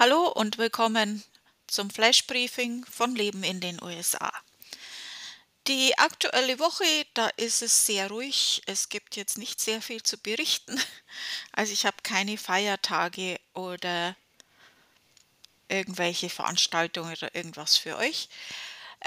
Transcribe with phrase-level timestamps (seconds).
[0.00, 1.24] Hallo und willkommen
[1.66, 4.32] zum Flash Briefing von Leben in den USA.
[5.66, 8.62] Die aktuelle Woche, da ist es sehr ruhig.
[8.66, 10.80] Es gibt jetzt nicht sehr viel zu berichten.
[11.50, 14.14] Also ich habe keine Feiertage oder
[15.66, 18.28] irgendwelche Veranstaltungen oder irgendwas für euch.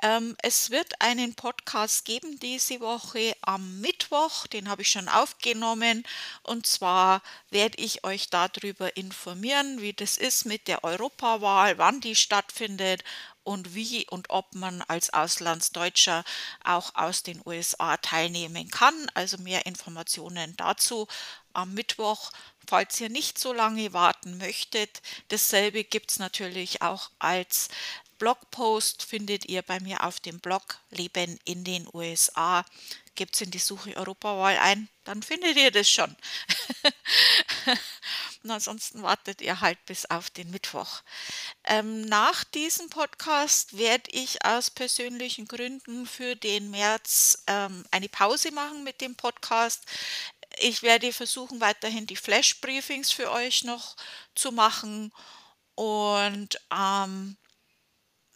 [0.04, 6.04] Ähm, es wird einen Podcast geben diese Woche am Mittwoch, den habe ich schon aufgenommen.
[6.44, 12.16] Und zwar werde ich euch darüber informieren, wie das ist mit der Europawahl, wann die
[12.16, 13.04] stattfindet
[13.44, 16.24] und wie und ob man als Auslandsdeutscher
[16.64, 19.12] auch aus den USA teilnehmen kann.
[19.14, 21.08] Also mehr Informationen dazu
[21.54, 22.32] am Mittwoch.
[22.68, 27.70] Falls ihr nicht so lange warten möchtet, dasselbe gibt es natürlich auch als
[28.22, 32.64] Blogpost findet ihr bei mir auf dem Blog Leben in den USA.
[33.16, 36.16] Gebt es in die Suche Europawahl ein, dann findet ihr das schon.
[38.44, 41.02] Und ansonsten wartet ihr halt bis auf den Mittwoch.
[41.64, 48.52] Ähm, nach diesem Podcast werde ich aus persönlichen Gründen für den März ähm, eine Pause
[48.52, 49.84] machen mit dem Podcast.
[50.60, 53.96] Ich werde versuchen, weiterhin die Flash-Briefings für euch noch
[54.36, 55.12] zu machen.
[55.74, 57.38] Und ähm,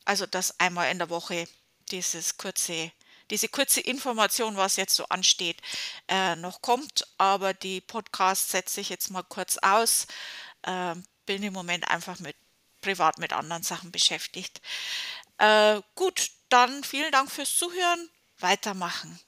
[0.05, 1.47] also dass einmal in der Woche
[1.91, 2.91] dieses kurze,
[3.29, 5.61] diese kurze Information, was jetzt so ansteht,
[6.07, 7.07] äh, noch kommt.
[7.17, 10.07] Aber die Podcasts setze ich jetzt mal kurz aus.
[10.63, 10.95] Äh,
[11.25, 12.35] bin im Moment einfach mit
[12.81, 14.61] privat mit anderen Sachen beschäftigt.
[15.39, 18.09] Äh, gut, dann vielen Dank fürs Zuhören.
[18.39, 19.19] Weitermachen.